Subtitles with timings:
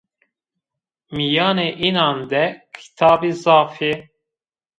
[1.15, 2.43] Mîyanê înan de
[2.75, 3.93] kitabî zaf ê